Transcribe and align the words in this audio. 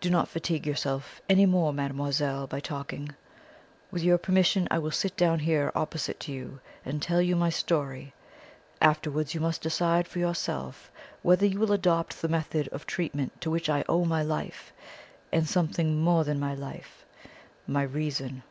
Do 0.00 0.08
not 0.08 0.28
fatigue 0.28 0.66
yourself 0.66 1.20
any 1.28 1.44
more, 1.44 1.74
mademoiselle, 1.74 2.46
by 2.46 2.58
talking. 2.58 3.10
With 3.90 4.02
your 4.02 4.16
permission 4.16 4.66
I 4.70 4.78
will 4.78 4.90
sit 4.92 5.14
down 5.14 5.40
here 5.40 5.70
opposite 5.74 6.18
to 6.20 6.32
you 6.32 6.60
and 6.86 7.02
tell 7.02 7.20
you 7.20 7.36
my 7.36 7.50
story. 7.50 8.14
Afterwards 8.80 9.34
you 9.34 9.40
must 9.42 9.60
decide 9.60 10.08
for 10.08 10.20
yourself 10.20 10.90
whether 11.20 11.44
you 11.44 11.58
will 11.58 11.72
adopt 11.72 12.22
the 12.22 12.28
method 12.28 12.68
of 12.68 12.86
treatment 12.86 13.38
to 13.42 13.50
which 13.50 13.68
I 13.68 13.84
owe 13.90 14.06
my 14.06 14.22
life, 14.22 14.72
and 15.30 15.46
something 15.46 16.00
more 16.00 16.24
than 16.24 16.40
my 16.40 16.54
life 16.54 17.04
my 17.66 17.82
reason." 17.82 18.44